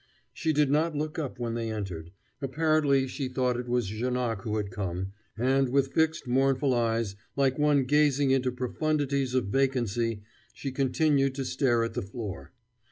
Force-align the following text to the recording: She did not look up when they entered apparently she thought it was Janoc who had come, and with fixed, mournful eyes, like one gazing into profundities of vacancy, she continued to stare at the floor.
She 0.33 0.51
did 0.51 0.71
not 0.71 0.95
look 0.95 1.19
up 1.19 1.37
when 1.37 1.53
they 1.53 1.69
entered 1.71 2.09
apparently 2.41 3.05
she 3.05 3.27
thought 3.27 3.55
it 3.59 3.67
was 3.67 3.87
Janoc 3.91 4.41
who 4.41 4.57
had 4.57 4.71
come, 4.71 5.13
and 5.37 5.69
with 5.69 5.93
fixed, 5.93 6.25
mournful 6.25 6.73
eyes, 6.73 7.15
like 7.35 7.59
one 7.59 7.83
gazing 7.83 8.31
into 8.31 8.51
profundities 8.51 9.35
of 9.35 9.49
vacancy, 9.49 10.23
she 10.55 10.71
continued 10.71 11.35
to 11.35 11.45
stare 11.45 11.83
at 11.83 11.93
the 11.93 12.01
floor. 12.01 12.51